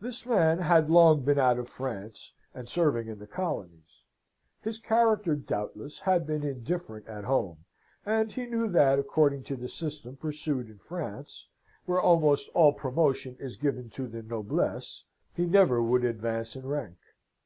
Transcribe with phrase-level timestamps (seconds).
[0.00, 4.02] "This man had long been out of France, and serving in the colonies.
[4.62, 7.66] His character, doubtless, had been indifferent at home;
[8.06, 11.46] and he knew that, according to the system pursued in France,
[11.84, 15.04] where almost all promotion is given to the noblesse,
[15.34, 16.96] he never would advance in rank.